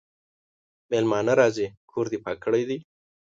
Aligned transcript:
مېلمانه 0.89 1.33
راځي 1.39 1.67
کور 1.91 2.05
دي 2.11 2.17
پاک 2.23 2.37
کړی 2.45 2.63
دی؟ 2.69 2.77